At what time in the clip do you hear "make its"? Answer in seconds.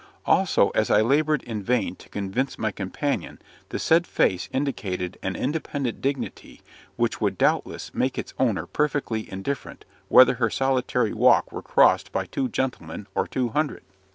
7.93-8.33